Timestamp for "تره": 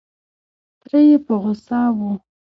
0.81-0.99